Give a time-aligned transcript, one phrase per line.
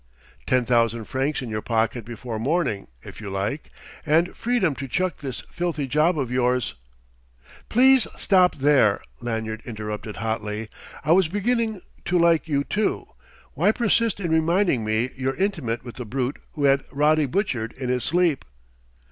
[0.47, 3.69] Ten thousand francs in your pocket before morning, if you like,
[4.03, 6.73] and freedom to chuck this filthy job of yours"
[7.69, 10.69] "Please stop there!" Lanyard interrupted hotly.
[11.05, 13.09] "I was beginning to like you, too...
[13.53, 17.89] Why persist in reminding me you're intimate with the brute who had Roddy butchered in
[17.89, 18.43] his sleep?"